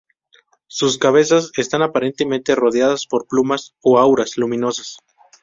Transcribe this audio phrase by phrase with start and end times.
[0.65, 4.97] Sus cabezas están aparentemente rodeadas por plumas o auras luminosas.